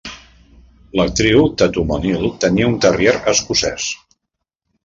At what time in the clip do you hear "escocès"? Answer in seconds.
3.35-3.91